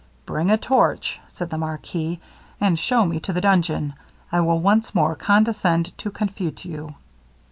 'Bring 0.25 0.49
a 0.49 0.57
torch,' 0.57 1.19
said 1.31 1.51
the 1.51 1.59
marquis, 1.59 2.19
'and 2.59 2.79
shew 2.79 3.05
me 3.05 3.19
to 3.19 3.31
the 3.33 3.39
dungeon. 3.41 3.93
I 4.31 4.41
will 4.41 4.57
once 4.59 4.95
more 4.95 5.13
condescend 5.15 5.95
to 5.99 6.09
confute 6.09 6.65
you.' 6.65 6.95